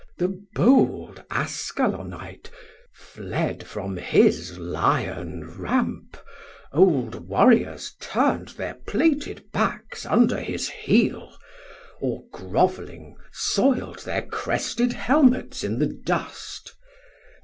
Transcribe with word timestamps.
The 0.17 0.35
bold 0.55 1.21
Ascalonite 1.29 2.49
Fled 2.91 3.67
from 3.67 3.97
his 3.97 4.57
Lion 4.57 5.47
ramp, 5.59 6.17
old 6.73 7.27
Warriors 7.29 7.93
turn'd 7.99 8.49
Thir 8.49 8.77
plated 8.87 9.43
backs 9.51 10.07
under 10.07 10.39
his 10.39 10.69
heel; 10.71 11.37
140 11.99 12.07
Or 12.07 12.23
grovling 12.31 13.15
soild 13.31 13.99
thir 13.99 14.23
crested 14.23 14.93
helmets 14.93 15.63
in 15.63 15.77
the 15.77 15.93
dust. 16.03 16.73